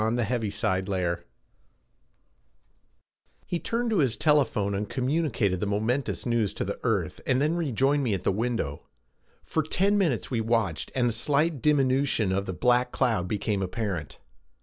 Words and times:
He 0.01 0.07
turned 3.59 3.91
to 3.91 3.99
his 3.99 4.17
telephone 4.17 4.73
and 4.73 4.89
communicated 4.89 5.59
the 5.59 5.67
momentous 5.67 6.25
news 6.25 6.55
to 6.55 6.65
the 6.65 6.79
earth 6.81 7.21
and 7.27 7.39
then 7.39 7.53
rejoined 7.53 8.01
me 8.03 8.15
at 8.15 8.23
the 8.23 8.31
window. 8.31 8.87
For 9.43 9.61
ten 9.61 9.99
minutes 9.99 10.31
we 10.31 10.41
watched 10.41 10.91
and 10.95 11.09
a 11.09 11.11
slight 11.11 11.61
diminution 11.61 12.31
of 12.31 12.47
the 12.47 12.53
black 12.53 12.91
cloud 12.91 13.27
became 13.27 13.61
apparent. 13.61 14.17